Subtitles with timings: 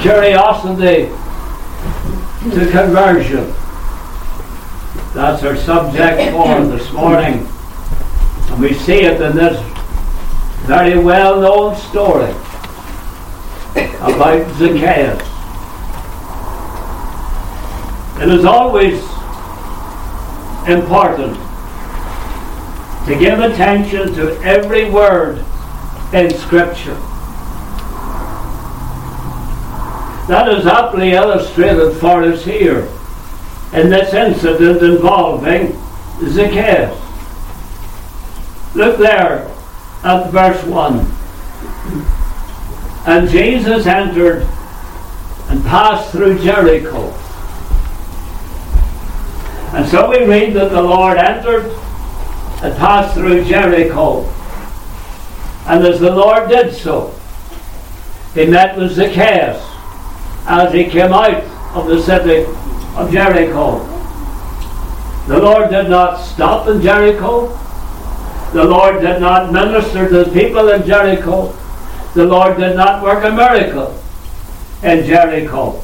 [0.00, 1.10] curiosity
[2.50, 3.52] to conversion.
[5.14, 7.46] That's our subject for this morning.
[8.50, 9.60] And we see it in this
[10.66, 12.30] very well known story
[14.00, 15.20] about Zacchaeus.
[18.22, 19.00] It is always
[20.68, 21.36] important
[23.06, 25.44] to give attention to every word
[26.12, 26.96] in Scripture.
[30.28, 32.88] That is aptly illustrated for us here
[33.74, 35.78] in this incident involving
[36.28, 36.98] Zacchaeus.
[38.74, 39.46] Look there
[40.02, 41.06] at verse 1.
[43.06, 44.48] And Jesus entered
[45.50, 47.12] and passed through Jericho.
[49.76, 51.66] And so we read that the Lord entered
[52.62, 54.22] and passed through Jericho.
[55.66, 57.14] And as the Lord did so,
[58.32, 59.73] he met with Zacchaeus
[60.46, 61.42] as he came out
[61.74, 62.44] of the city
[62.96, 63.78] of Jericho.
[65.26, 67.48] The Lord did not stop in Jericho.
[68.52, 71.56] The Lord did not minister to the people in Jericho.
[72.14, 74.00] The Lord did not work a miracle
[74.82, 75.82] in Jericho.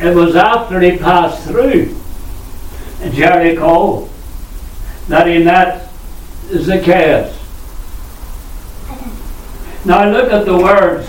[0.00, 1.96] It was after he passed through
[3.10, 4.08] Jericho
[5.08, 5.88] that he met
[6.50, 7.38] Zacchaeus.
[9.84, 11.08] Now look at the words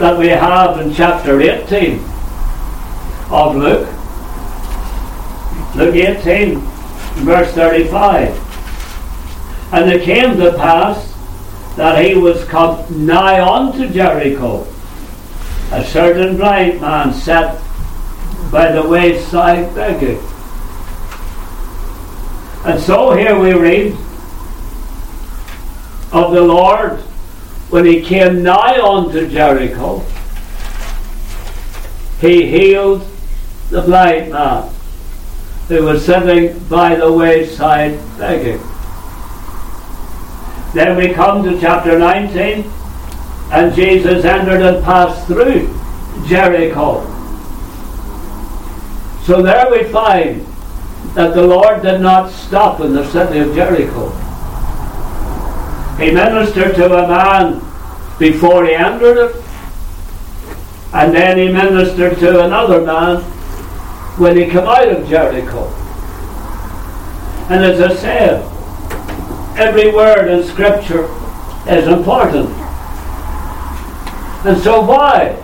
[0.00, 2.02] that we have in chapter 18
[3.30, 3.86] of Luke.
[5.76, 6.58] Luke 18,
[7.22, 8.34] verse 35.
[9.74, 11.14] And it came to pass
[11.76, 14.66] that he was come nigh unto Jericho.
[15.70, 17.60] A certain blind man sat
[18.50, 20.18] by the wayside begging.
[22.64, 23.92] And so here we read
[26.10, 27.04] of the Lord
[27.70, 30.00] when he came nigh unto Jericho,
[32.20, 33.06] he healed
[33.70, 34.68] the blind man
[35.68, 38.60] who was sitting by the wayside begging.
[40.74, 42.70] Then we come to chapter 19,
[43.52, 45.72] and Jesus entered and passed through
[46.26, 47.06] Jericho.
[49.24, 50.44] So there we find
[51.14, 54.10] that the Lord did not stop in the city of Jericho.
[56.00, 57.60] He ministered to a man
[58.18, 59.36] before he entered it,
[60.94, 63.20] and then he ministered to another man
[64.18, 65.66] when he came out of Jericho.
[67.50, 68.42] And as I said,
[69.58, 71.04] every word in Scripture
[71.68, 72.48] is important.
[74.46, 75.36] And so why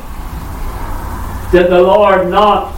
[1.52, 2.74] did the Lord not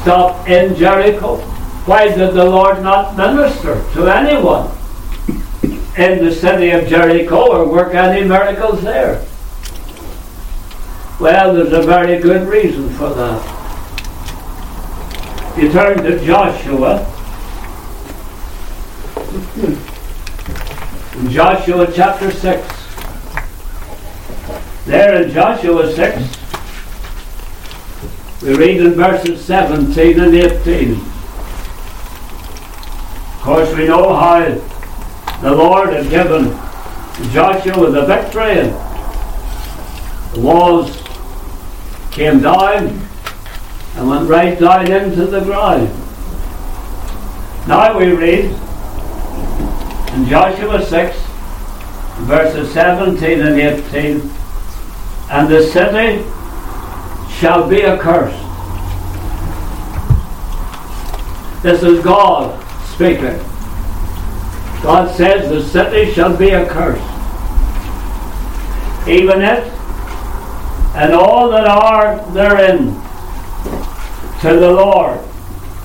[0.00, 1.36] stop in Jericho?
[1.84, 4.70] Why did the Lord not minister to anyone?
[5.96, 9.24] In the city of Jericho or work any miracles there?
[11.20, 13.40] Well, there's a very good reason for that.
[15.56, 17.06] You turn to Joshua.
[21.16, 22.74] In Joshua chapter 6.
[24.86, 26.36] There in Joshua 6,
[28.42, 30.92] we read in verses 17 and 18.
[30.92, 30.98] Of
[33.40, 34.58] course, we know how
[35.44, 36.44] the Lord had given
[37.30, 38.70] Joshua the victory and
[40.32, 40.96] the walls
[42.10, 42.98] came down
[43.94, 45.90] and went right down into the ground.
[47.68, 48.46] Now we read
[50.14, 51.16] in Joshua 6,
[52.22, 54.30] verses 17 and 18,
[55.30, 56.24] and the city
[57.34, 58.40] shall be accursed.
[61.62, 62.58] This is God
[62.94, 63.53] speaking.
[64.84, 67.00] God says the city shall be accursed.
[69.08, 69.64] Even it
[70.94, 72.88] and all that are therein
[74.42, 75.20] to the Lord.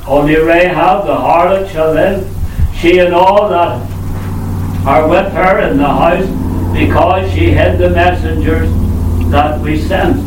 [0.06, 2.30] Only Rahab the harlot shall live,
[2.76, 3.80] she and all that
[4.86, 6.28] are with her in the house,
[6.74, 8.70] because she hid the messengers
[9.32, 10.18] that we sent.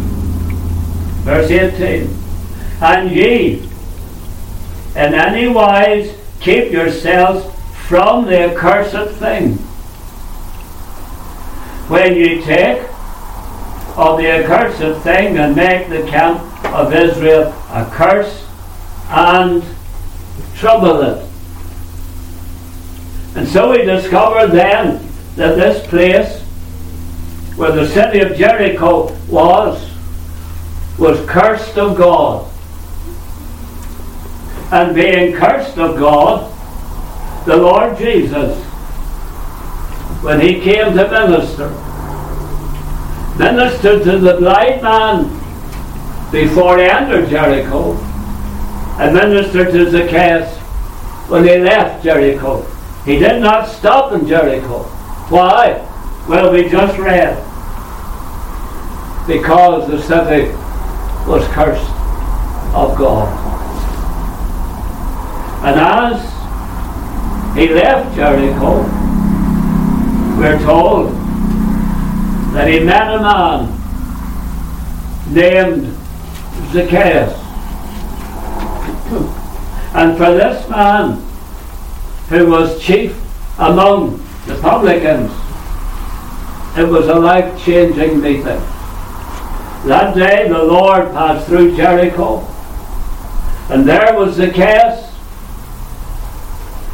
[1.25, 2.09] Verse 18.
[2.81, 3.69] And ye
[4.97, 7.47] in any wise keep yourselves
[7.87, 9.57] from the accursed thing.
[11.89, 12.83] When you take
[13.97, 18.47] of the accursed thing and make the camp of Israel a curse
[19.09, 19.63] and
[20.55, 21.29] trouble it.
[23.35, 25.07] And so we discover then
[25.37, 26.41] that this place
[27.57, 29.91] where the city of Jericho was
[30.99, 32.49] was cursed of God.
[34.71, 36.52] And being cursed of God,
[37.45, 38.57] the Lord Jesus,
[40.23, 41.69] when he came to minister,
[43.39, 45.25] ministered to the blind man
[46.31, 47.95] before he entered Jericho
[48.99, 50.57] and ministered to Zacchaeus
[51.29, 52.63] when he left Jericho.
[53.05, 54.85] He did not stop in Jericho.
[55.29, 55.89] Why?
[56.29, 57.37] Well, we just read.
[59.27, 60.53] Because the city
[61.27, 61.91] was cursed
[62.75, 63.29] of God.
[65.65, 66.32] And as
[67.55, 68.83] he left Jericho,
[70.39, 71.13] we're told
[72.55, 73.79] that he met a man
[75.33, 75.97] named
[76.73, 77.39] Zacchaeus.
[79.95, 81.23] And for this man,
[82.29, 83.15] who was chief
[83.59, 84.17] among
[84.47, 85.31] the publicans,
[86.79, 88.63] it was a life changing meeting.
[89.85, 92.41] That day the Lord passed through Jericho,
[93.69, 95.12] and there was Zacchaeus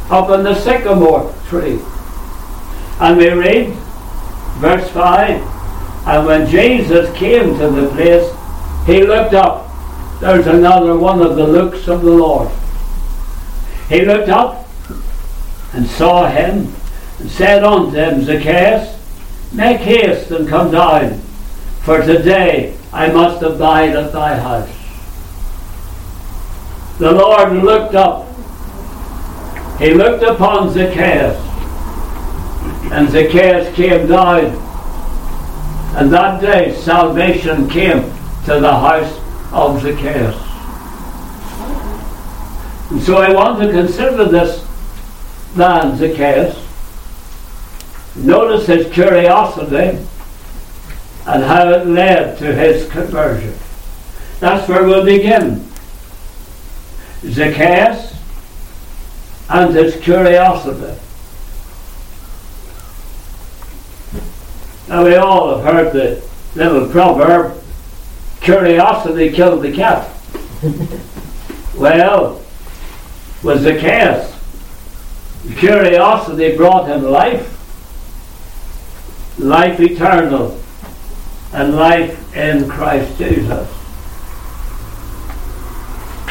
[0.09, 1.79] up in the sycamore tree.
[2.99, 3.73] And we read
[4.59, 5.41] verse 5
[6.07, 8.29] And when Jesus came to the place,
[8.85, 9.69] he looked up.
[10.19, 12.49] There's another one of the looks of the Lord.
[13.87, 14.67] He looked up
[15.73, 16.73] and saw him
[17.19, 18.97] and said unto him, Zacchaeus,
[19.53, 21.19] make haste and come down,
[21.81, 24.69] for today I must abide at thy house.
[26.97, 28.28] The Lord looked up.
[29.79, 31.37] He looked upon Zacchaeus,
[32.91, 34.65] and Zacchaeus came down.
[35.95, 38.03] And that day salvation came
[38.45, 39.17] to the house
[39.53, 40.35] of Zacchaeus.
[42.91, 44.65] And so I want to consider this
[45.55, 46.57] man, Zacchaeus.
[48.17, 50.05] Notice his curiosity
[51.25, 53.53] and how it led to his conversion.
[54.41, 55.65] That's where we'll begin.
[57.23, 58.18] Zacchaeus
[59.49, 60.99] and his curiosity.
[64.87, 66.23] Now we all have heard the
[66.55, 67.61] little proverb,
[68.41, 70.09] curiosity killed the cat.
[71.75, 72.41] well,
[73.43, 74.35] was with Zacchaeus,
[75.57, 77.55] curiosity brought him life,
[79.39, 80.59] life eternal,
[81.53, 83.67] and life in Christ Jesus.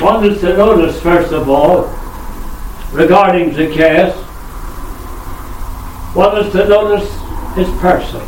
[0.01, 1.89] One is to notice, first of all,
[2.93, 4.15] regarding Zacchaeus,
[6.39, 7.09] is to notice
[7.55, 8.21] his person.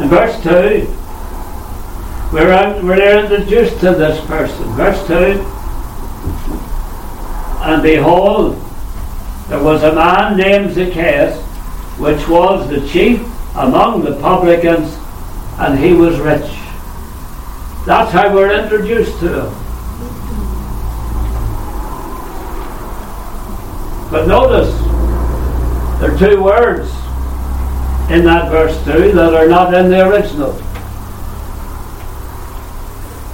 [0.00, 0.96] In verse 2,
[2.32, 4.64] we're, we're introduced to this person.
[4.74, 5.14] Verse 2
[7.64, 8.56] And behold,
[9.48, 11.42] there was a man named Zacchaeus,
[11.98, 13.20] which was the chief
[13.56, 14.96] among the publicans,
[15.58, 16.48] and he was rich.
[17.84, 19.69] That's how we're introduced to him.
[24.10, 24.74] But notice,
[26.00, 26.90] there are two words
[28.10, 30.52] in that verse 2 that are not in the original.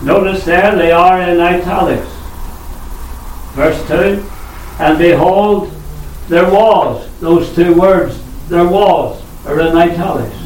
[0.02, 2.10] Notice there they are in italics.
[3.54, 4.28] Verse 2
[4.78, 5.72] And behold,
[6.28, 10.36] there was, those two words, there was, are in italics,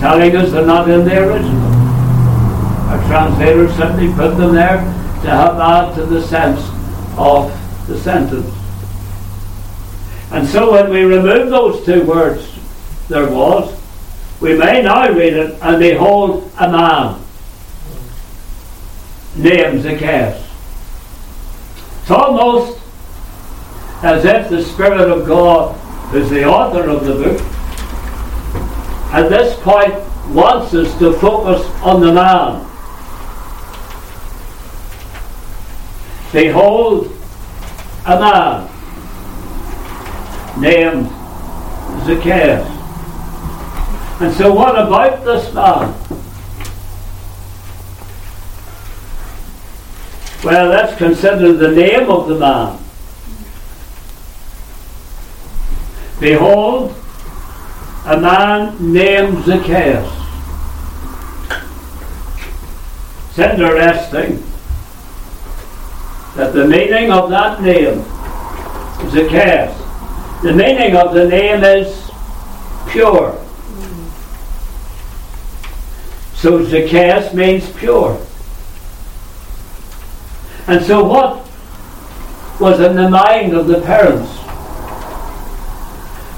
[0.00, 1.60] telling us they're not in the original.
[2.88, 6.60] Our translators simply put them there to help add to the sense
[7.18, 7.52] of
[7.86, 8.59] the sentence.
[10.30, 12.46] And so when we remove those two words,
[13.08, 13.76] there was.
[14.40, 17.20] We may now read it, and behold, a man
[19.36, 20.46] named Zacchaeus.
[22.02, 22.78] It's almost
[24.02, 25.76] as if the Spirit of God,
[26.10, 27.40] who's the author of the book,
[29.12, 29.94] at this point
[30.28, 32.66] wants us to focus on the man.
[36.32, 37.12] Behold,
[38.06, 38.70] a man
[40.60, 41.08] named
[42.04, 42.66] Zacchaeus.
[44.20, 45.94] And so, what about this man?
[50.44, 52.78] Well, let's consider the name of the man.
[56.20, 56.94] Behold,
[58.04, 60.20] a man named Zacchaeus.
[63.30, 64.42] It's interesting
[66.36, 68.02] that the meaning of that name,
[69.10, 69.79] Zacchaeus,
[70.42, 72.10] the meaning of the name is
[72.88, 73.38] pure.
[76.34, 78.18] So Zacchaeus means pure.
[80.66, 81.46] And so what
[82.58, 84.30] was in the mind of the parents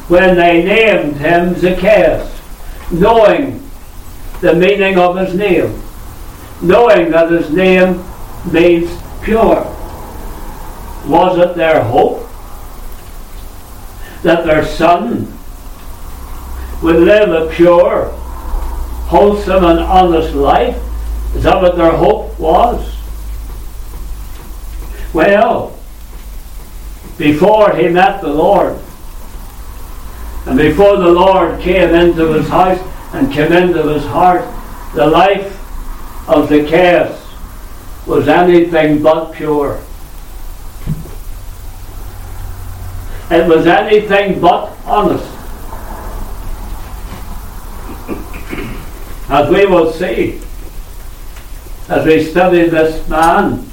[0.09, 2.41] when they named him Zacchaeus,
[2.91, 3.63] knowing
[4.41, 5.81] the meaning of his name,
[6.61, 8.03] knowing that his name
[8.51, 8.91] means
[9.23, 9.63] pure?
[11.07, 12.29] Was it their hope
[14.23, 15.33] that their son
[16.83, 18.11] would live a pure,
[19.07, 20.77] wholesome and honest life?
[21.35, 22.97] Is that what their hope was?
[25.13, 25.79] Well,
[27.19, 28.79] before he met the Lord,
[30.47, 32.81] and before the Lord came into his house
[33.15, 34.43] and came into his heart,
[34.95, 35.59] the life
[36.29, 37.19] of Zacchaeus
[38.07, 39.81] was anything but pure.
[43.33, 45.25] It was anything but honest.
[49.31, 50.39] As we will see,
[51.89, 53.67] as we study this man,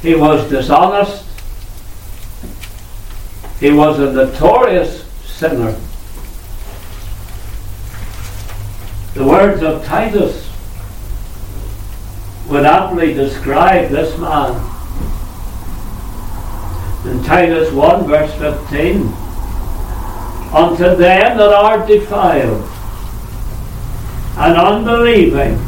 [0.00, 1.24] he was dishonest.
[3.58, 5.72] He was a notorious sinner.
[9.14, 10.48] The words of Titus
[12.46, 14.69] would aptly describe this man.
[17.06, 19.06] In Titus 1, verse 15,
[20.52, 22.68] unto them that are defiled
[24.36, 25.58] and unbelieving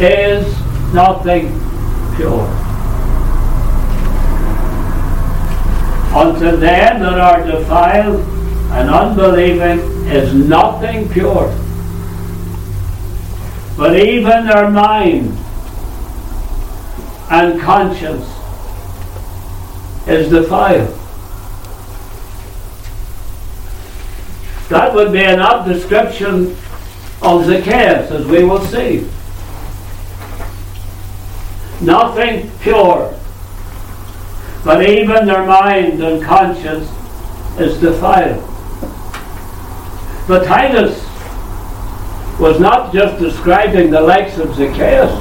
[0.00, 0.46] is
[0.94, 1.48] nothing
[2.16, 2.46] pure.
[6.16, 8.20] Unto them that are defiled
[8.72, 11.48] and unbelieving is nothing pure,
[13.76, 15.36] but even their mind
[17.30, 18.37] and conscience
[20.08, 20.88] is defiled.
[24.68, 26.56] That would be an apt description
[27.22, 29.08] of Zacchaeus, as we will see.
[31.80, 33.14] Nothing pure,
[34.64, 36.88] but even their mind and conscience
[37.58, 38.44] is defiled.
[40.26, 41.02] But Titus
[42.38, 45.12] was not just describing the likes of Zacchaeus,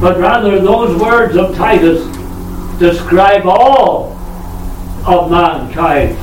[0.00, 2.17] but rather those words of Titus
[2.78, 4.12] describe all
[5.06, 6.16] of mankind.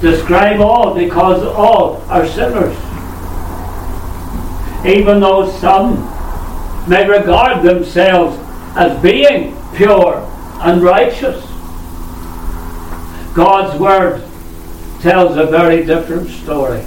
[0.00, 2.76] Describe all because all are sinners.
[4.86, 5.96] Even though some
[6.88, 8.38] may regard themselves
[8.76, 10.18] as being pure
[10.60, 11.44] and righteous.
[13.34, 14.22] God's Word
[15.00, 16.84] tells a very different story.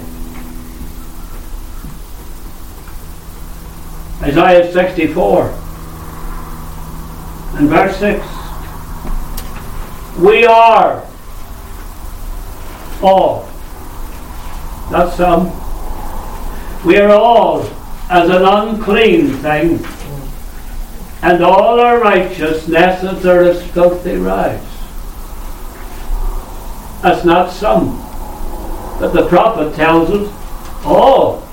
[4.22, 5.44] Isaiah 64
[7.56, 8.39] and verse 6.
[10.20, 11.02] We are
[13.02, 13.48] all,
[14.90, 15.46] not some,
[16.84, 17.62] we are all
[18.10, 19.82] as an unclean thing,
[21.22, 24.62] and all our righteousnesses are as filthy rags.
[27.00, 27.96] That's not some.
[29.00, 31.48] But the prophet tells us all.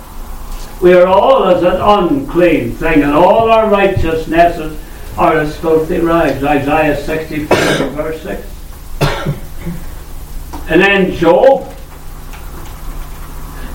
[0.82, 4.78] We are all as an unclean thing, and all our righteousnesses
[5.18, 6.44] are as filthy rags.
[6.44, 7.58] Isaiah 64,
[7.92, 8.57] verse 6.
[10.70, 11.74] And then Job.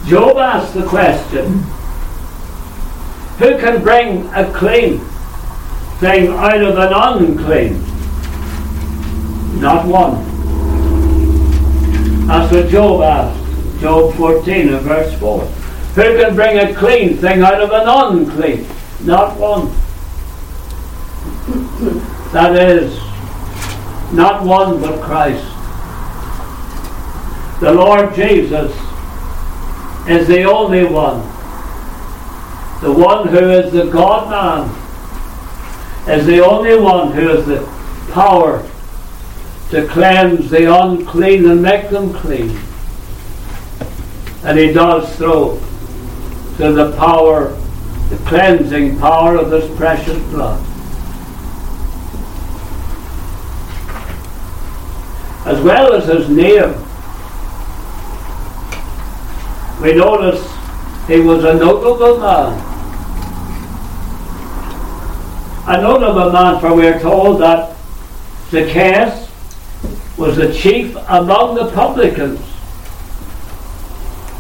[0.07, 1.47] Job asked the question
[3.39, 4.99] Who can bring a clean
[6.01, 7.81] thing out of an unclean?
[9.61, 10.27] Not one.
[12.27, 13.81] That's what Job asked.
[13.81, 15.41] Job 14 and verse 4.
[15.41, 18.67] Who can bring a clean thing out of an unclean?
[19.05, 19.73] Not one.
[22.33, 22.97] That is,
[24.13, 25.52] not one but Christ.
[27.63, 28.73] The Lord Jesus
[30.09, 31.21] is the only one.
[32.81, 34.69] The one who is the God man
[36.13, 37.65] is the only one who has the
[38.11, 38.69] power
[39.71, 42.59] to cleanse the unclean and make them clean.
[44.43, 45.59] And he does so
[46.57, 47.51] through the power,
[48.09, 50.61] the cleansing power of his precious blood.
[55.47, 56.89] As well as his name,
[59.83, 60.41] we notice
[61.09, 62.69] he was a notable man.
[65.67, 67.77] A notable man, for we are told that
[68.51, 69.29] Zacchaeus
[70.17, 72.41] was the chief among the publicans,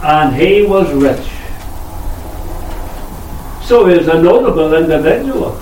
[0.02, 1.26] and he was rich.
[3.66, 5.61] So he is a notable individual.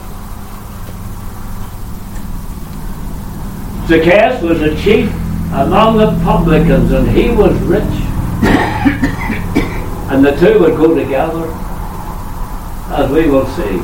[3.87, 5.11] Zacchaeus was the chief
[5.53, 9.10] among the publicans, and he was rich.
[10.11, 11.47] And the two would go together,
[12.93, 13.79] as we will see.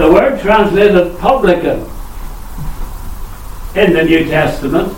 [0.00, 1.80] The word translated publican
[3.74, 4.88] in the New Testament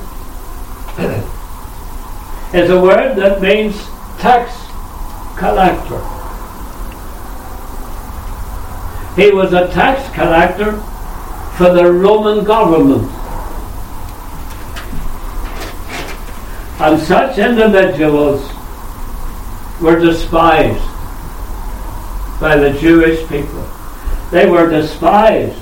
[2.55, 3.77] is a word that means
[4.19, 4.53] tax
[5.37, 5.99] collector.
[9.21, 10.81] He was a tax collector
[11.57, 13.18] for the Roman government.
[16.81, 18.49] And such individuals
[19.81, 20.85] were despised
[22.41, 23.67] by the Jewish people.
[24.31, 25.61] They were despised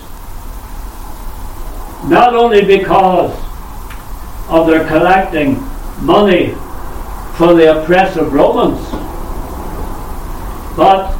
[2.08, 3.32] not only because
[4.48, 5.54] of their collecting
[6.02, 6.54] money
[7.36, 8.80] for the oppressive Romans,
[10.76, 11.16] but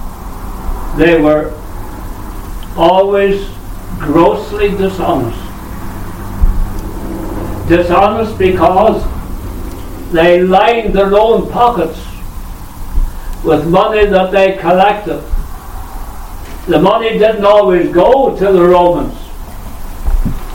[0.97, 1.53] they were
[2.76, 3.49] always
[3.99, 5.41] grossly dishonest.
[7.69, 9.03] Dishonest because
[10.12, 11.98] they lined their own pockets
[13.44, 15.22] with money that they collected.
[16.66, 19.16] The money didn't always go to the Romans,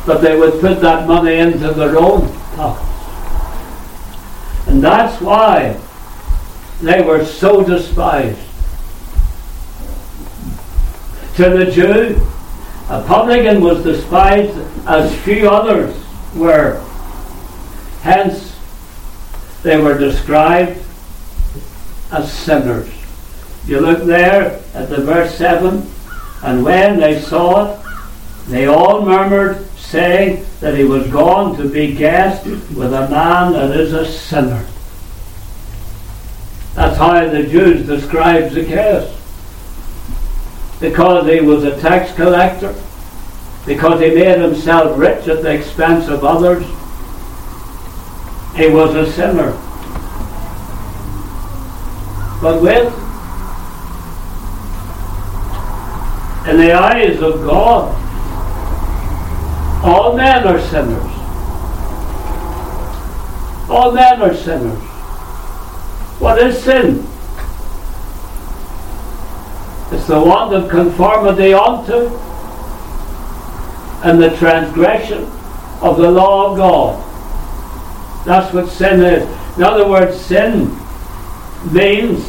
[0.06, 2.88] but they would put that money into their own pockets.
[4.68, 5.80] And that's why
[6.82, 8.40] they were so despised.
[11.36, 12.20] To the Jew,
[12.90, 15.96] a publican was despised as few others
[16.36, 16.86] were.
[18.02, 18.51] Hence,
[19.64, 20.80] they were described
[22.12, 22.90] as sinners.
[23.66, 25.88] You look there at the verse 7,
[26.44, 27.86] and when they saw it,
[28.48, 33.72] they all murmured, saying that he was gone to be guest with a man that
[33.78, 34.66] is a sinner.
[36.74, 39.18] That's how the Jews describe Zacchaeus.
[40.80, 42.74] Because he was a tax collector,
[43.66, 46.66] because he made himself rich at the expense of others,
[48.56, 49.52] he was a sinner.
[52.42, 52.88] But with,
[56.50, 57.98] in the eyes of God,
[59.84, 61.12] all men are sinners.
[63.70, 64.80] All men are sinners.
[66.20, 67.08] What is sin?
[69.92, 72.08] It's the want of conformity unto
[74.04, 75.24] and the transgression
[75.82, 77.11] of the law of God.
[78.26, 79.24] That's what sin is.
[79.58, 80.76] In other words, sin
[81.72, 82.26] means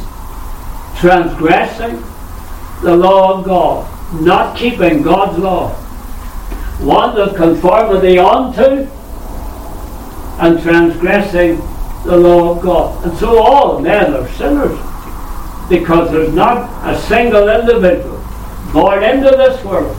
[0.98, 2.02] transgressing
[2.82, 5.78] the law of God, not keeping God's law
[6.82, 8.88] want of conformity unto
[10.40, 11.56] and transgressing
[12.04, 13.06] the law of God.
[13.06, 14.78] And so all men are sinners
[15.68, 18.18] because there's not a single individual
[18.72, 19.96] born into this world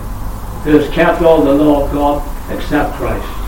[0.64, 3.43] who has kept all the law of God except Christ.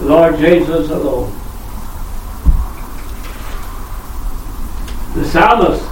[0.00, 1.32] Lord Jesus alone.
[5.14, 5.84] The psalmist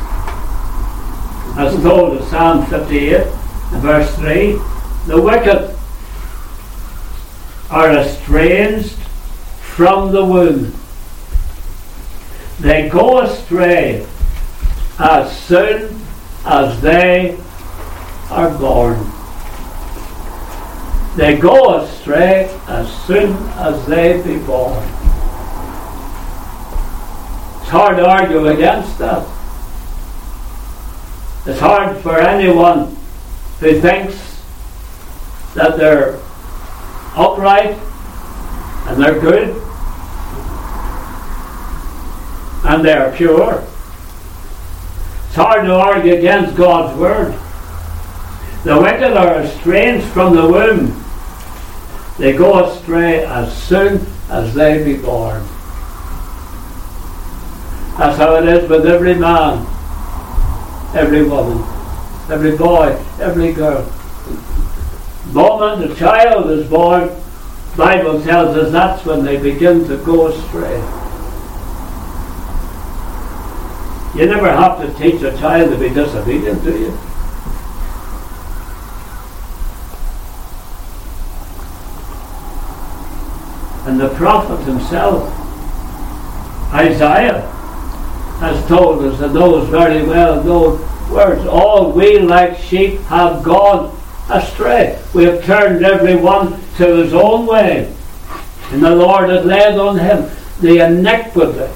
[1.54, 3.26] has told us, Psalm 58,
[3.80, 4.52] verse 3,
[5.06, 5.76] the wicked
[7.70, 8.94] are estranged
[9.60, 10.72] from the womb.
[12.60, 14.06] They go astray
[14.98, 16.00] as soon
[16.44, 17.38] as they
[18.30, 19.17] are born.
[21.18, 24.80] They go astray as soon as they be born.
[27.60, 29.26] It's hard to argue against that.
[31.44, 32.96] It's hard for anyone
[33.58, 34.40] who thinks
[35.56, 36.20] that they're
[37.16, 37.76] upright
[38.86, 39.60] and they're good
[42.64, 43.64] and they're pure.
[45.26, 47.32] It's hard to argue against God's word.
[48.62, 51.06] The wicked are estranged from the womb.
[52.18, 55.40] They go astray as soon as they be born.
[57.96, 59.64] That's how it is with every man,
[60.96, 61.58] every woman,
[62.30, 63.82] every boy, every girl
[65.26, 67.10] The moment a child is born,
[67.76, 70.78] Bible tells us that's when they begin to go astray.
[74.16, 76.98] You never have to teach a child to be disobedient, do you?
[83.88, 85.32] And the prophet himself,
[86.74, 87.40] Isaiah,
[88.38, 93.98] has told us in those very well known words, all we like sheep have gone
[94.28, 95.02] astray.
[95.14, 97.90] We have turned every one to his own way.
[98.72, 101.72] And the Lord had laid on him the iniquity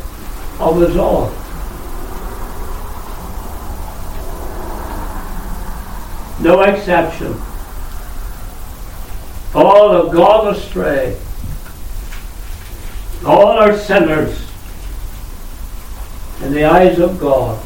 [0.60, 1.32] of us all.
[6.42, 7.40] No exception.
[9.54, 11.18] All have gone astray.
[13.24, 14.46] All are sinners
[16.42, 17.62] in the eyes of God.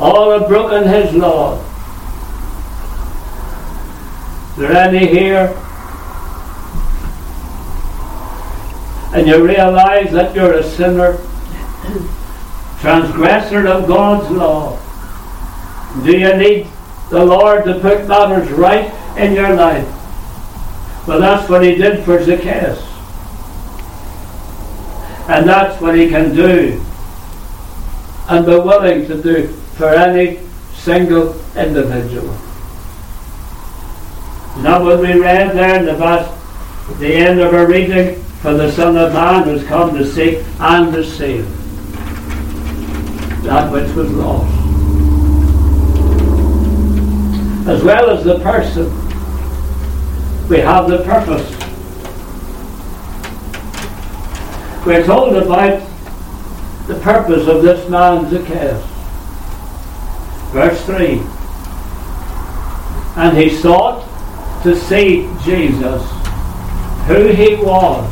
[0.00, 1.62] All have broken his law
[4.52, 5.48] Is there any here?
[9.14, 11.16] And you realize that you're a sinner,
[12.80, 14.78] transgressor of God's law.
[16.04, 16.66] Do you need
[17.08, 19.88] the Lord to put matters right in your life?
[21.08, 22.91] Well, that's what he did for Zacchaeus.
[25.28, 26.84] And that's what he can do
[28.28, 30.40] and be willing to do for any
[30.74, 32.32] single individual.
[34.62, 36.28] Now what we read there in the verse,
[36.98, 40.92] the end of our reading, for the Son of Man has come to seek and
[40.92, 41.46] to save
[43.44, 44.58] that which was lost.
[47.68, 48.86] As well as the person,
[50.48, 51.61] we have the purpose.
[54.84, 55.80] We're told about
[56.88, 58.84] the purpose of this man Zacchaeus.
[60.50, 61.22] Verse 3
[63.16, 64.02] And he sought
[64.64, 66.02] to see Jesus,
[67.06, 68.10] who he was,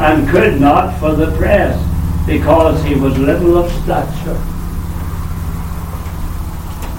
[0.00, 1.80] and could not for the press,
[2.26, 4.36] because he was little of stature.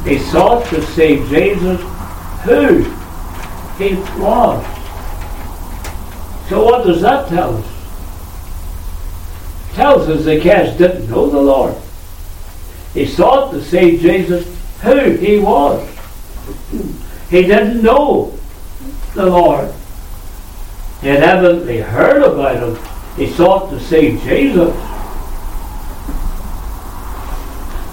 [0.09, 1.81] He sought to see Jesus,
[2.43, 2.83] who
[3.77, 4.76] he was.
[6.47, 7.77] So what does that tell us?
[9.77, 11.75] tells us the Zacchaeus didn't know the Lord.
[12.95, 14.43] He sought to see Jesus
[14.81, 15.87] who he was.
[17.29, 18.35] He didn't know
[19.13, 19.71] the Lord.
[21.01, 22.83] He had evidently heard about him.
[23.17, 24.75] He sought to see Jesus.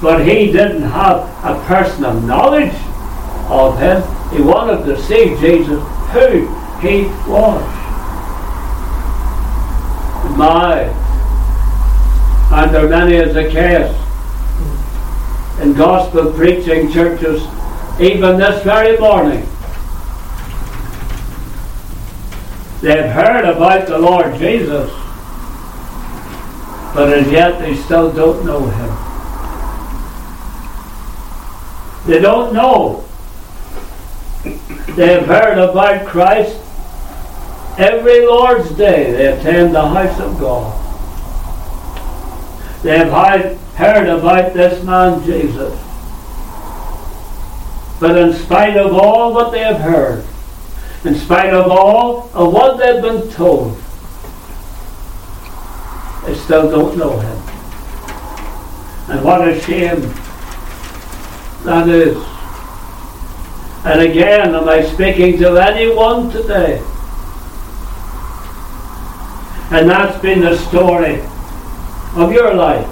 [0.01, 2.73] But he didn't have a personal knowledge
[3.51, 4.03] of him.
[4.35, 6.49] He wanted to see Jesus who
[6.81, 7.84] he was.
[10.37, 11.05] My
[12.55, 13.97] and there are many as Zacchaeus
[15.61, 17.43] in gospel preaching churches,
[18.01, 19.41] even this very morning.
[22.81, 24.91] They've heard about the Lord Jesus,
[26.95, 28.91] but as yet they still don't know Him.
[32.07, 33.05] They don't know.
[34.95, 36.64] They've heard about Christ
[37.79, 39.13] every Lord's Day.
[39.13, 40.81] They attend the house of God.
[42.83, 45.81] They have heard about this man Jesus.
[47.99, 50.25] But in spite of all what they have heard,
[51.05, 53.77] in spite of all of what they've been told,
[56.27, 57.39] they still don't know him.
[59.09, 60.01] And what a shame
[61.65, 62.17] that is.
[63.85, 66.83] And again, am I speaking to anyone today?
[69.75, 71.21] And that's been the story
[72.15, 72.87] of your life.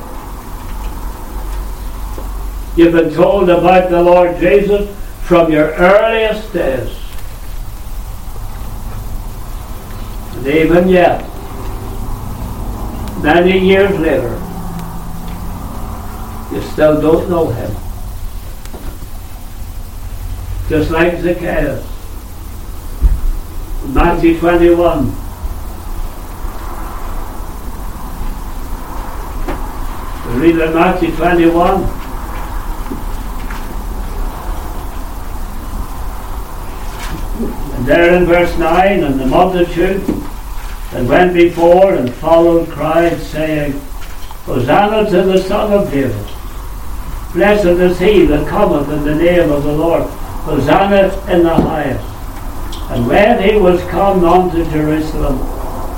[2.76, 4.90] You've been told about the Lord Jesus
[5.22, 6.90] from your earliest days.
[10.34, 11.20] And even yet,
[13.22, 14.34] many years later,
[16.52, 17.70] you still don't know him.
[20.68, 21.86] Just like Zacchaeus.
[23.94, 25.31] Matthew 21.
[30.34, 31.82] Read in Matthew 21.
[37.74, 40.00] And there in verse 9, and the multitude
[40.92, 43.72] that went before and followed cried, saying,
[44.44, 46.26] Hosanna to the Son of David.
[47.32, 50.02] Blessed is he that cometh in the name of the Lord.
[50.42, 52.12] Hosanna in the highest.
[52.90, 55.38] And when he was come unto Jerusalem,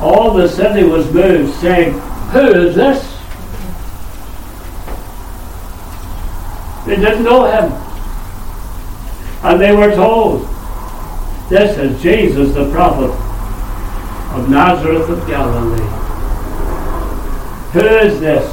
[0.01, 1.93] all the city was moved, saying,
[2.31, 3.14] Who is this?
[6.87, 7.73] They didn't know him.
[9.43, 10.43] And they were told,
[11.49, 13.11] This is Jesus the prophet
[14.35, 15.83] of Nazareth of Galilee.
[17.73, 18.51] Who is this?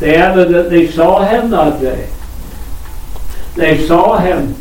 [0.00, 2.10] They added that they saw him that day.
[3.54, 4.54] They saw him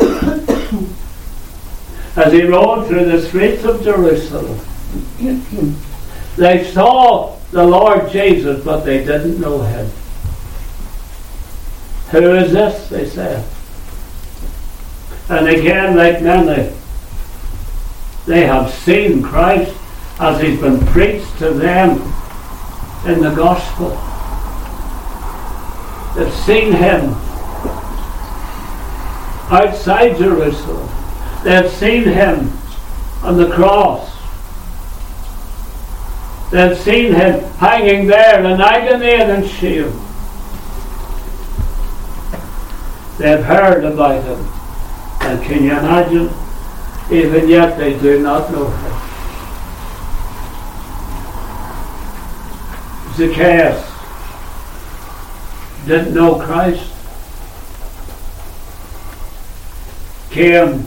[2.16, 4.58] as he rode through the streets of Jerusalem.
[6.36, 9.88] they saw the Lord Jesus, but they didn't know him.
[12.10, 12.88] Who is this?
[12.88, 13.44] They said.
[15.28, 16.72] And again, like many,
[18.26, 19.76] they have seen Christ
[20.18, 22.00] as he's been preached to them
[23.06, 23.90] in the gospel.
[26.16, 27.14] They've seen him
[29.50, 30.88] outside Jerusalem.
[31.44, 32.52] They've seen him
[33.22, 34.10] on the cross.
[36.50, 40.07] They've seen him hanging there in agony and in shame.
[43.18, 44.38] They've heard about him.
[45.20, 46.30] And can you imagine?
[47.10, 49.08] Even yet they do not know him.
[53.16, 53.84] Zacchaeus
[55.86, 56.92] didn't know Christ.
[60.30, 60.86] Came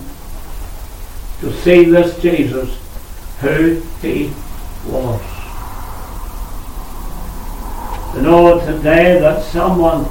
[1.42, 2.78] to see this Jesus
[3.42, 4.32] who he
[4.86, 5.22] was.
[8.14, 10.06] To know today that someone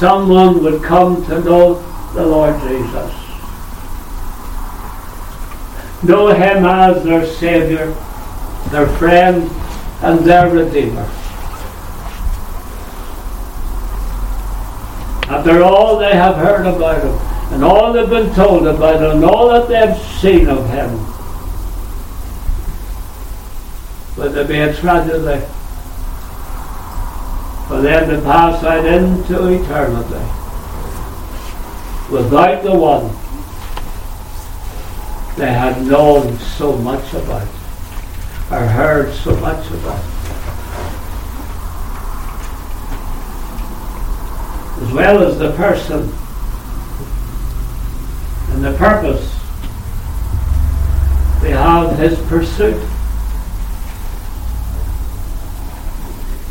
[0.00, 1.74] someone would come to know
[2.14, 3.12] the Lord Jesus.
[6.02, 7.92] Know him as their Saviour,
[8.70, 9.50] their friend,
[10.02, 11.06] and their Redeemer.
[15.28, 19.24] After all they have heard about him, and all they've been told about him, and
[19.24, 20.90] all that they've seen of him,
[24.16, 25.44] would there be a tragedy
[27.70, 30.26] for them to pass out into eternity
[32.10, 33.04] without the one
[35.36, 37.46] they had known so much about
[38.50, 40.04] or heard so much about.
[44.82, 46.12] As well as the person
[48.50, 49.32] and the purpose,
[51.40, 52.84] they have his pursuit.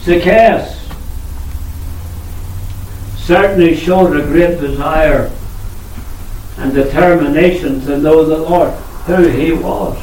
[0.03, 0.78] Zacchaeus
[3.29, 5.31] certainly showed a great desire
[6.57, 8.73] and determination to know the Lord,
[9.05, 9.95] who he was.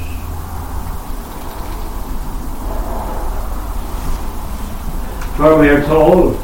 [5.37, 6.35] For we are told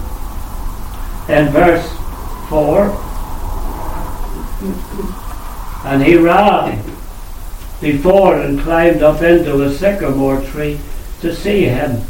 [1.29, 1.89] in verse
[2.49, 2.91] 4
[5.85, 6.83] and he ran
[7.81, 10.81] before and climbed up into a sycamore tree
[11.21, 12.01] to see him,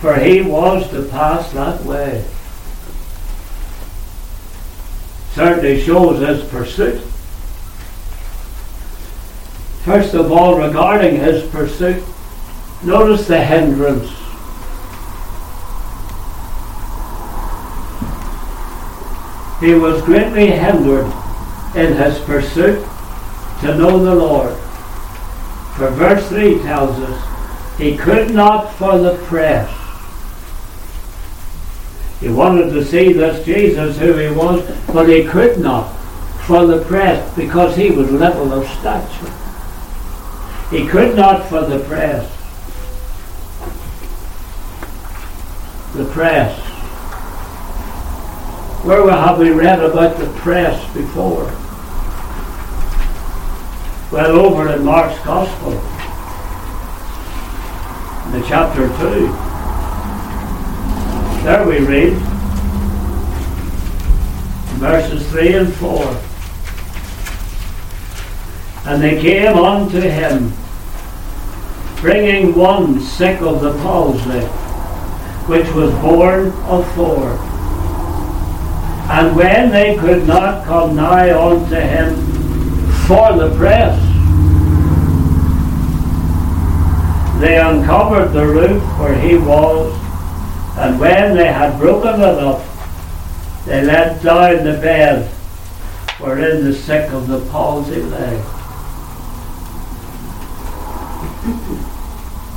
[0.00, 2.24] for he was to pass that way
[5.36, 6.98] certainly shows his pursuit.
[9.84, 12.02] First of all, regarding his pursuit,
[12.82, 14.08] notice the hindrance.
[19.60, 21.12] He was greatly hindered
[21.76, 22.82] in his pursuit
[23.60, 24.56] to know the Lord.
[25.76, 29.70] For verse 3 tells us, he could not for the press
[32.20, 35.92] he wanted to see this Jesus who he was, but he could not
[36.46, 39.32] for the press because he was little of stature.
[40.70, 42.30] He could not for the press.
[45.94, 46.58] The press.
[48.84, 51.46] Where have we read about the press before?
[54.12, 55.72] Well, over in Mark's Gospel,
[58.26, 59.45] in the chapter 2.
[61.46, 62.14] There we read
[64.80, 66.04] verses 3 and 4.
[68.86, 70.52] And they came unto him,
[72.00, 74.40] bringing one sick of the palsy,
[75.46, 77.38] which was borne of four.
[79.08, 82.16] And when they could not come nigh unto him
[83.06, 83.96] for the press,
[87.40, 90.05] they uncovered the roof where he was
[90.76, 92.62] and when they had broken it up,
[93.64, 95.26] they let down the bed
[96.18, 98.36] wherein the sick of the palsy lay.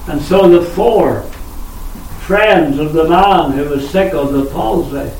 [0.08, 1.21] And so the four
[2.21, 5.12] friends of the man who was sick of the palsy,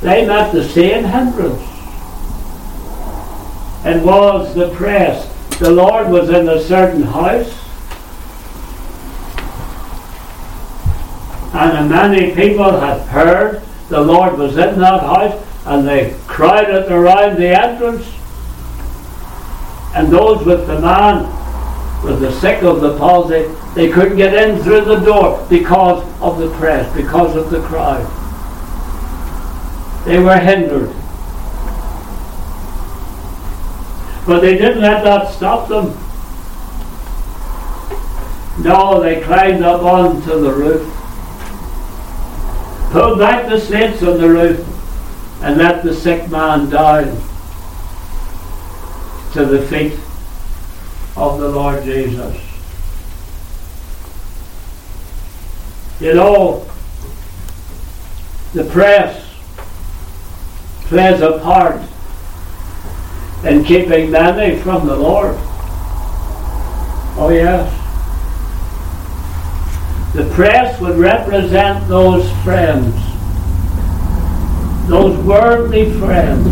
[0.00, 1.62] they met the same hindrance.
[3.84, 5.30] And was the press.
[5.58, 7.63] The Lord was in a certain house
[11.54, 17.36] And many people had heard the Lord was in that house and they crowded around
[17.36, 18.04] the entrance.
[19.94, 21.30] And those with the man
[22.02, 26.38] with the sick of the palsy, they couldn't get in through the door because of
[26.38, 28.04] the press, because of the crowd.
[30.04, 30.92] They were hindered.
[34.26, 35.96] But they didn't let that stop them.
[38.62, 40.93] No, they climbed up onto the roof
[42.94, 44.60] pulled back the slats on the roof
[45.42, 47.06] and let the sick man down
[49.32, 49.98] to the feet
[51.16, 52.40] of the Lord Jesus.
[55.98, 56.70] You know,
[58.52, 59.28] the press
[60.82, 61.82] plays a part
[63.44, 65.34] in keeping many from the Lord.
[67.16, 67.83] Oh, yes.
[70.14, 72.94] The press would represent those friends,
[74.88, 76.46] those worldly friends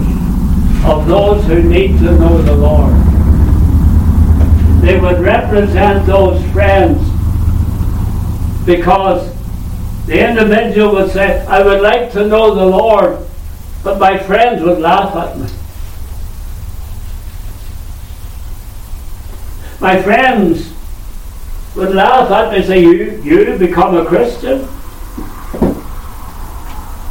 [0.85, 2.93] of those who need to know the Lord.
[4.83, 7.09] They would represent those friends
[8.67, 9.33] because
[10.07, 13.25] the individual would say, I would like to know the Lord,
[13.85, 15.47] but my friends would laugh at me.
[19.81, 20.72] My friends
[21.75, 24.69] would laugh at me say, You, you become a Christian?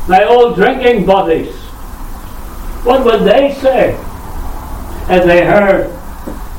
[0.08, 1.54] My old drinking buddies,
[2.84, 3.94] what would they say
[5.10, 5.88] if they heard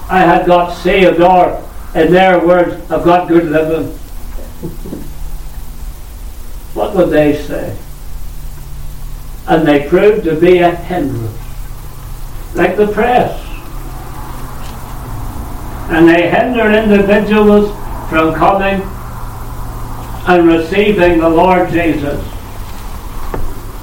[0.09, 1.63] I had got saved or,
[1.95, 3.99] in their words, I've got good living?
[6.75, 7.77] What would they say?
[9.47, 11.37] And they proved to be a hindrance,
[12.55, 13.39] like the press.
[15.91, 17.77] And they hinder individuals
[18.13, 18.83] from coming
[20.29, 22.23] and receiving the Lord Jesus.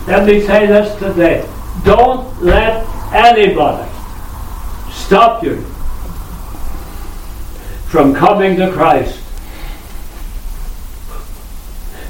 [0.06, 1.50] Let me say this today.
[1.84, 3.92] Don't let anybody
[4.92, 5.56] stop you
[7.88, 9.20] from coming to Christ,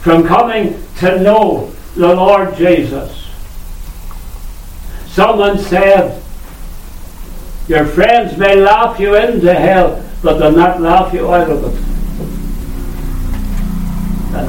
[0.01, 3.29] from coming to know the Lord Jesus.
[5.07, 6.21] Someone said,
[7.69, 11.88] Your friends may laugh you into hell, but they'll not laugh you out of it.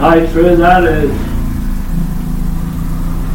[0.00, 1.10] How true that is.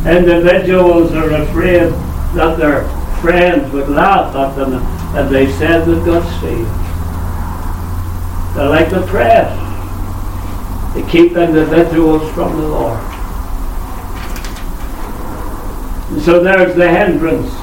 [0.08, 1.91] Individuals are afraid
[2.34, 2.88] that their
[3.21, 4.82] friends would laugh at them
[5.15, 6.69] if they said they got saved.
[8.56, 9.54] They're like the press.
[10.95, 12.99] They keep individuals from the Lord.
[16.10, 17.54] And so there's the hindrance.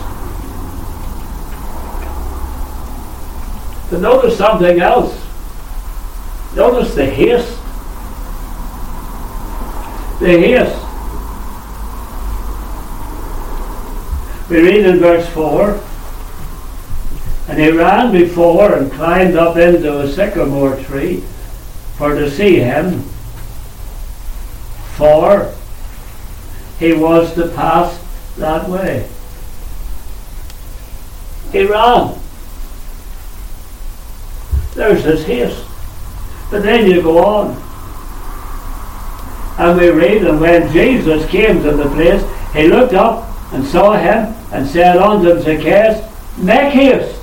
[3.91, 5.21] But notice something else.
[6.55, 7.59] Notice the haste.
[10.23, 10.79] The haste.
[14.49, 15.81] We read in verse 4
[17.49, 21.25] And he ran before and climbed up into a sycamore tree
[21.97, 23.01] for to see him,
[24.95, 25.53] for
[26.79, 28.01] he was to pass
[28.37, 29.09] that way.
[31.51, 32.17] He ran.
[34.77, 35.65] There's his haste.
[36.49, 37.72] But then you go on.
[39.59, 43.93] And we read, and when Jesus came to the place, he looked up and saw
[43.97, 47.19] him and said unto Zacchaeus, Make haste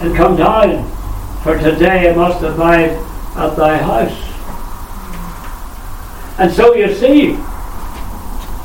[0.00, 0.88] and come down,
[1.42, 2.90] for today I must abide
[3.36, 4.28] at thy house.
[6.38, 7.32] And so you see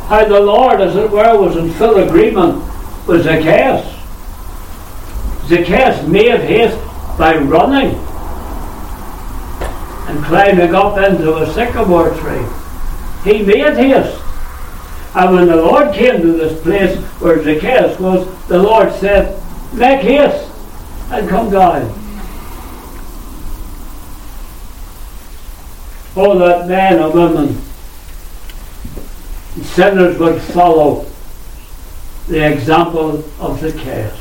[0.08, 2.64] how the Lord, as it were, was in full agreement
[3.08, 3.84] with Zacchaeus.
[5.48, 6.78] Zacchaeus made haste
[7.18, 7.96] by running
[10.14, 12.46] and climbing up into a sycamore tree.
[13.24, 14.22] He made haste.
[15.16, 19.42] And when the Lord came to this place where Zacchaeus was, the Lord said,
[19.74, 20.52] Make haste
[21.10, 21.92] and come down.
[26.16, 27.62] Oh, that man and women,
[29.64, 31.06] sinners would follow
[32.28, 34.20] the example of Zacchaeus.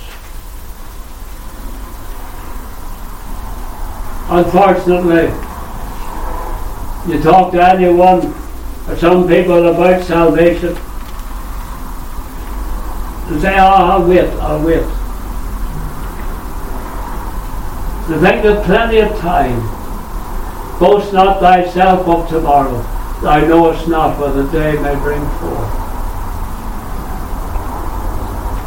[4.31, 5.52] Unfortunately,
[7.07, 8.35] you talk to anyone
[8.89, 10.77] or some people about salvation,
[13.29, 14.83] and say, oh, I'll wait, I'll wait.
[18.09, 19.61] They think there's plenty of time.
[20.79, 22.83] Boast not thyself of tomorrow.
[23.23, 25.79] Thou knowest not what the day may bring forth.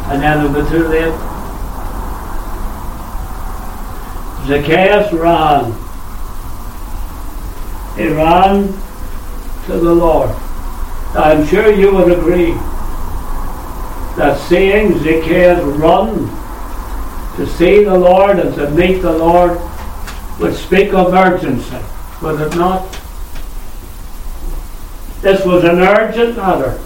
[0.08, 1.12] And then it'll be too late.
[4.46, 5.85] Zacchaeus ran.
[7.96, 8.68] He ran
[9.66, 10.30] to the Lord.
[11.14, 12.52] I'm sure you would agree
[14.16, 16.28] that seeing Zacchaeus run
[17.36, 19.58] to see the Lord and to meet the Lord
[20.40, 21.78] would speak of urgency,
[22.22, 22.92] would it not?
[25.22, 26.78] This was an urgent matter.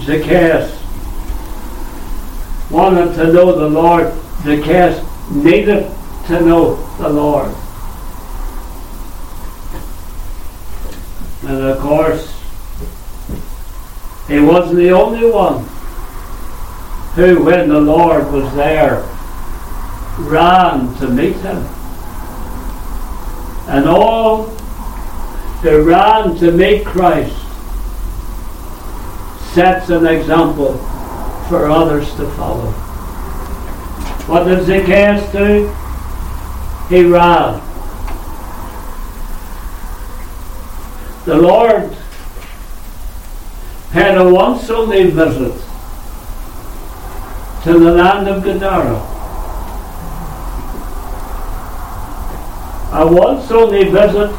[0.00, 0.82] Zacchaeus
[2.70, 4.12] wanted to know the Lord.
[4.42, 5.90] Zacchaeus needed
[6.26, 7.54] to know the Lord.
[11.46, 12.32] And of course,
[14.26, 15.62] he wasn't the only one
[17.14, 19.02] who, when the Lord was there,
[20.18, 21.64] ran to meet him.
[23.68, 24.46] And all
[25.62, 27.36] who ran to meet Christ
[29.54, 30.76] sets an example
[31.48, 32.72] for others to follow.
[34.26, 35.72] What did Zacchaeus do?
[36.88, 37.62] He ran.
[41.26, 41.92] The Lord
[43.90, 45.60] had a once only visit
[47.64, 48.94] to the land of Gadara.
[52.92, 54.30] A once only visit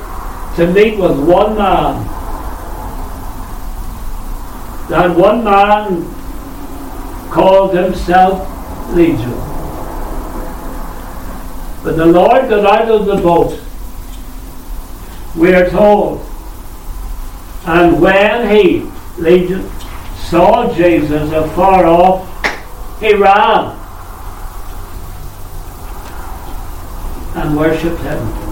[0.55, 2.07] to meet with one man.
[4.89, 6.05] That one man
[7.29, 8.47] called himself
[8.95, 9.33] Legion.
[11.83, 13.59] But the Lord got out of the boat,
[15.35, 16.25] we are told.
[17.68, 19.70] And when he, Legion,
[20.30, 22.24] saw Jesus afar off,
[23.01, 23.78] he ran
[27.36, 28.47] and worshipped him.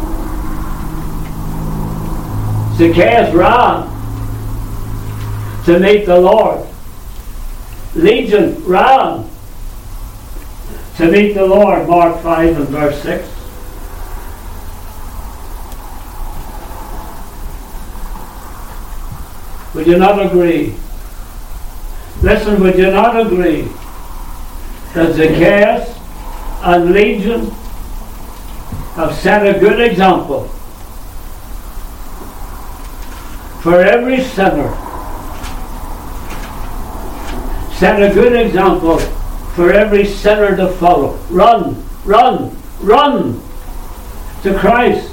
[2.76, 3.88] Zacchaeus ran
[5.64, 6.68] to meet the Lord.
[7.96, 9.30] Legion ran
[10.98, 13.35] to meet the Lord, Mark 5 and verse 6.
[19.76, 20.74] Would you not agree?
[22.22, 23.64] Listen, would you not agree
[24.94, 26.00] that Zacchaeus
[26.64, 27.52] and Legion
[28.96, 30.48] have set a good example
[33.62, 34.74] for every sinner?
[37.74, 39.00] Set a good example
[39.56, 41.18] for every sinner to follow.
[41.30, 43.42] Run, run, run
[44.44, 45.12] to Christ.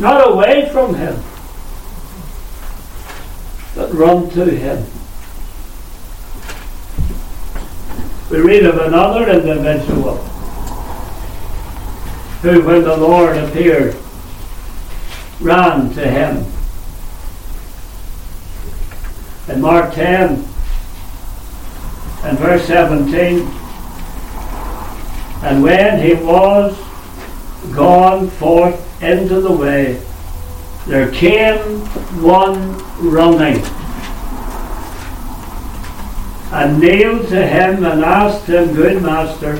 [0.00, 1.22] Not away from Him,
[3.74, 4.84] but run to Him.
[8.30, 10.16] We read of another individual
[12.42, 13.96] who, when the Lord appeared,
[15.40, 16.46] ran to Him.
[19.48, 20.44] In Mark 10,
[22.24, 23.40] and verse 17.
[25.42, 26.76] And when he was
[27.74, 30.00] gone forth into the way,
[30.86, 31.58] there came
[32.22, 33.62] one running
[36.52, 39.56] and kneeled to him and asked him, Good master,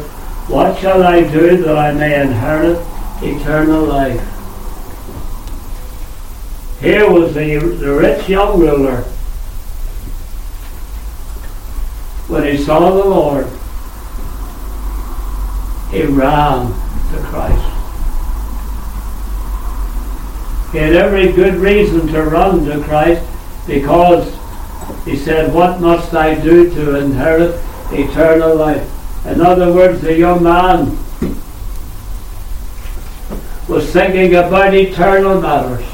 [0.49, 2.79] what shall I do that I may inherit
[3.23, 4.21] eternal life?
[6.81, 9.05] Here was the, the rich young ruler
[12.29, 13.47] when he saw the Lord,
[15.91, 16.69] he ran
[17.13, 17.72] to Christ.
[20.73, 23.23] He had every good reason to run to Christ
[23.67, 24.35] because
[25.05, 27.61] he said, What must I do to inherit
[27.91, 28.89] eternal life?
[29.27, 30.97] In other words, the young man
[33.69, 35.85] was thinking about eternal matters.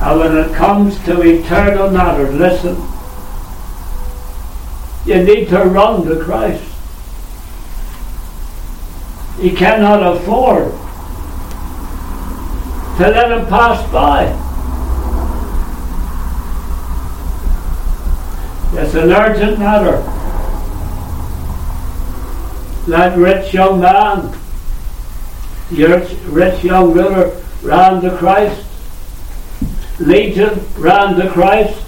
[0.00, 2.76] And when it comes to eternal matters, listen,
[5.06, 6.64] you need to run to Christ.
[9.40, 10.79] You cannot afford
[13.00, 14.24] to let him pass by.
[18.78, 20.02] It's an urgent matter.
[22.90, 24.38] That rich young man,
[25.70, 28.66] rich, rich young ruler, ran to Christ.
[29.98, 31.82] Legion ran to Christ.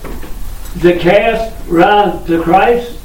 [0.78, 2.98] Zacchaeus ran to Christ.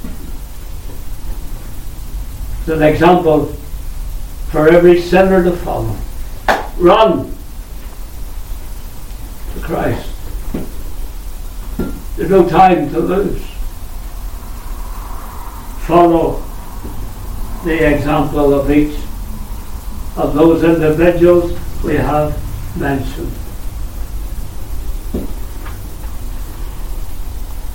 [2.60, 3.48] It's an example
[4.50, 5.94] for every sinner to follow.
[6.78, 7.37] Run
[9.68, 10.10] Christ.
[12.18, 13.44] There's no time to lose.
[15.86, 16.44] Follow
[17.64, 18.98] the example of each
[20.16, 21.52] of those individuals
[21.84, 22.36] we have
[22.80, 23.32] mentioned.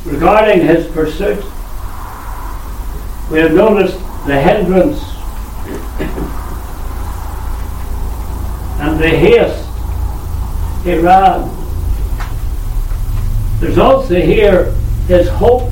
[0.05, 1.43] regarding his pursuit,
[3.31, 5.03] we have noticed the hindrance
[8.81, 9.67] and the haste
[10.85, 11.62] he ran.
[13.63, 14.73] There's also here
[15.07, 15.71] his hope.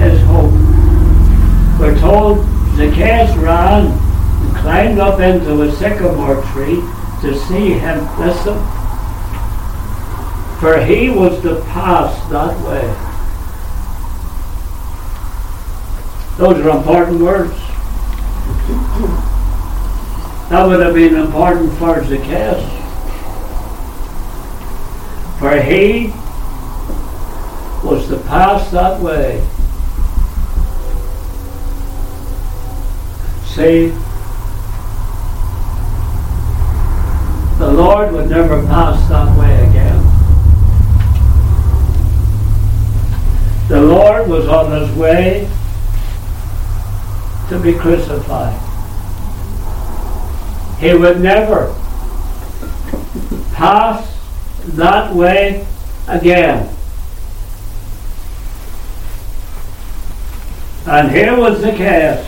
[0.00, 0.52] His hope.
[1.78, 2.44] We're told
[2.74, 6.80] Zacchaeus ran and climbed up into a sycamore tree
[7.20, 8.00] to see him.
[8.18, 8.58] Listen
[10.62, 12.86] for he was to pass that way.
[16.38, 17.52] Those are important words.
[20.50, 22.81] That would have been important for Zacchaeus.
[25.52, 26.06] For he
[27.86, 29.46] was to pass that way.
[33.44, 33.88] See,
[37.58, 39.98] the Lord would never pass that way again.
[43.68, 45.50] The Lord was on his way
[47.50, 48.58] to be crucified.
[50.80, 51.74] He would never
[53.52, 54.11] pass
[54.64, 55.66] that way
[56.08, 56.68] again.
[60.86, 62.26] And here was the case.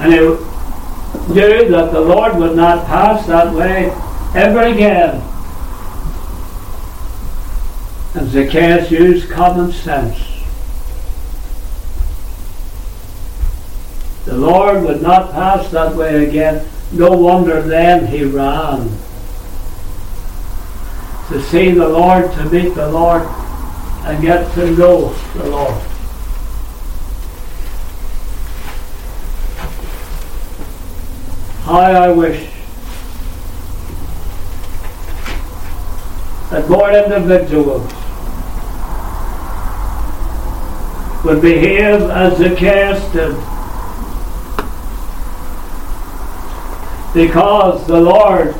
[0.00, 0.18] And he
[1.34, 3.90] knew that the Lord would not pass that way
[4.34, 5.22] ever again.
[8.14, 10.18] And Zacchaeus used common sense.
[14.24, 16.66] The Lord would not pass that way again.
[16.92, 18.90] No wonder then he ran.
[21.30, 23.22] To see the Lord, to meet the Lord,
[24.02, 25.80] and get to know the Lord.
[31.62, 32.50] How I wish
[36.50, 37.92] that more individuals
[41.24, 43.36] would behave as the cast did.
[47.14, 48.54] Because the Lord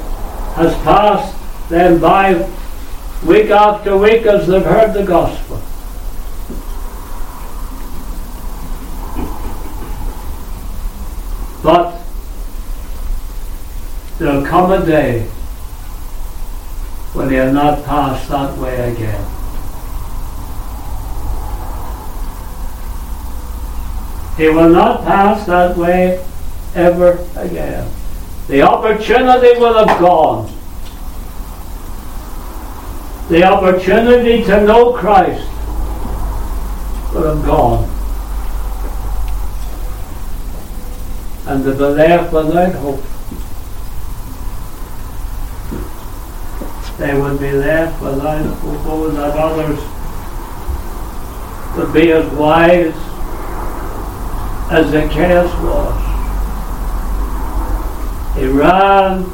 [0.55, 2.35] has passed them by
[3.25, 5.61] week after week as they've heard the gospel.
[11.63, 12.01] But
[14.19, 15.23] there'll come a day
[17.13, 19.25] when they'll not pass that way again.
[24.37, 26.25] He will not pass that way
[26.75, 27.91] ever again.
[28.49, 30.51] The opportunity will have gone.
[33.31, 35.51] The opportunity to know Christ
[37.13, 37.85] but I'm gone.
[41.47, 43.03] And to be left without hope.
[46.99, 49.81] They would be left without hope, oh, that others
[51.77, 52.95] would be as wise
[54.71, 56.07] as Zacchaeus was.
[58.37, 59.25] He ran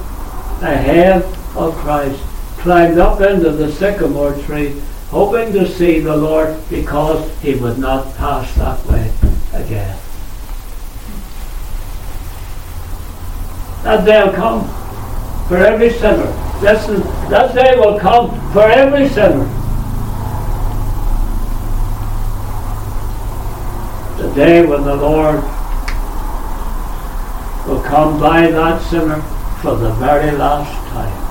[0.63, 1.25] ahead
[1.57, 2.23] of Christ,
[2.67, 4.75] climbed up into the sycamore tree,
[5.11, 9.13] hoping to see the Lord because he would not pass that way
[9.53, 9.97] again.
[13.85, 14.67] That day will come
[15.47, 16.27] for every sinner.
[16.61, 19.49] Listen, that day will come for every sinner.
[24.19, 25.37] the day when the Lord
[27.69, 29.21] will come by that sinner
[29.63, 31.26] for the very last time.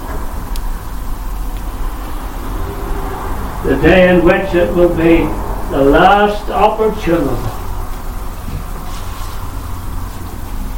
[3.65, 5.17] The day in which it will be
[5.71, 7.49] the last opportunity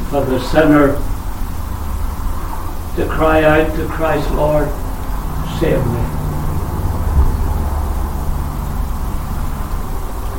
[0.08, 0.94] for the sinner
[2.96, 4.68] to cry out to Christ, Lord,
[5.60, 6.00] save me.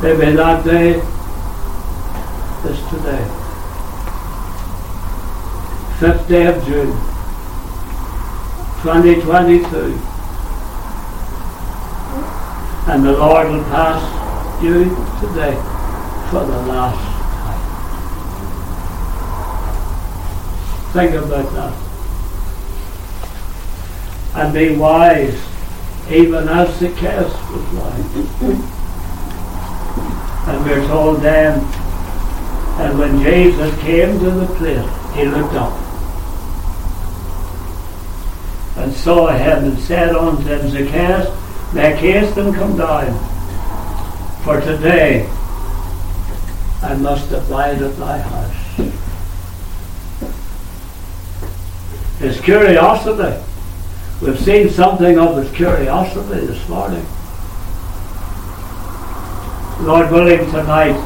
[0.02, 0.96] Maybe that day
[2.68, 3.26] is today.
[6.00, 6.94] Fifth day of June,
[8.82, 10.09] 2022.
[12.90, 14.02] And the Lord will pass
[14.64, 14.84] you
[15.22, 15.56] today
[16.32, 17.00] for the last
[17.38, 17.64] time.
[20.94, 21.74] Think about that.
[24.36, 25.38] And be wise,
[26.12, 28.16] even as Zacchaeus was wise.
[30.48, 31.64] And we're told then
[32.80, 35.74] and when Jesus came to the place, he looked up
[38.78, 41.28] and saw him and said unto him, Zacchaeus,
[41.74, 43.14] make haste and come down,
[44.44, 45.28] for today
[46.82, 48.92] I must abide at thy house.
[52.20, 53.46] His curiosity.
[54.22, 57.06] We've seen something of his curiosity this morning.
[59.82, 60.98] Lord willing, tonight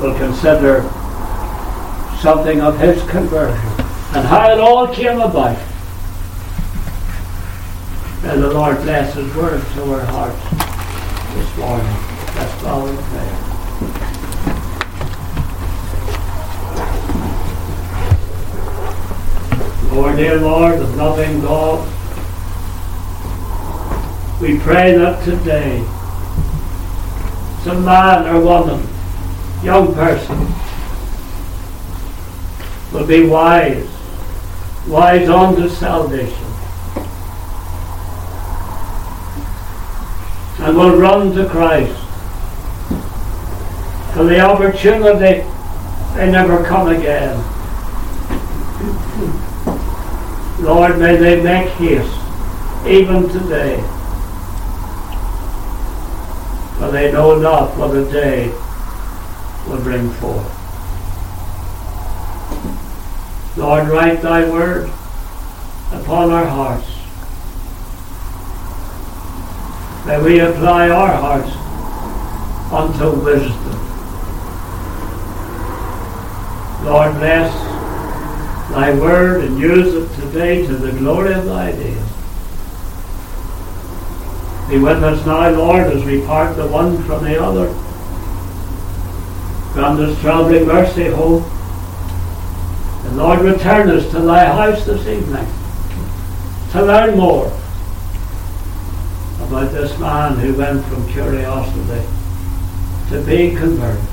[0.00, 0.82] we'll consider
[2.20, 3.68] something of his conversion
[4.16, 5.56] and how it all came about.
[8.22, 10.42] May the Lord bless his word to our hearts
[11.34, 11.86] this morning.
[12.34, 13.48] Let's bow in prayer.
[19.92, 21.86] Lord, dear Lord, of loving God,
[24.40, 25.84] we pray that today
[27.62, 28.86] some man or woman
[29.62, 30.38] young person
[32.92, 33.88] will be wise,
[34.88, 36.46] wise unto salvation,
[40.68, 41.98] and will run to Christ
[44.12, 45.46] for the opportunity
[46.14, 47.36] may never come again.
[50.62, 52.20] Lord, may they make haste
[52.86, 53.80] even today,
[56.76, 58.48] for they know not what a day
[59.68, 60.52] will bring forth.
[63.56, 64.90] Lord, write thy word
[65.92, 66.97] upon our hearts.
[70.08, 71.52] May we apply our hearts
[72.72, 73.74] unto wisdom.
[76.82, 77.52] Lord, bless
[78.70, 82.06] thy word and use it today to the glory of thy name.
[84.70, 87.66] Be with us now, Lord, as we part the one from the other.
[89.74, 91.42] Grant us travelling mercy home.
[93.04, 95.46] And Lord, return us to thy house this evening
[96.72, 97.57] to learn more
[99.48, 102.06] about this man who went from curiosity
[103.08, 104.04] to being converted.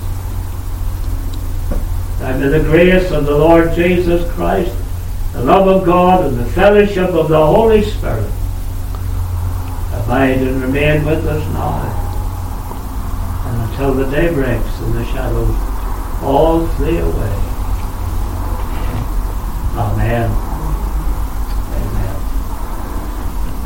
[2.21, 4.73] And in the grace of the Lord Jesus Christ,
[5.33, 8.31] the love of God, and the fellowship of the Holy Spirit
[9.91, 12.05] abide and remain with us now
[13.45, 15.55] and until the day breaks and the shadows
[16.23, 17.35] all flee away.
[19.75, 20.54] Amen.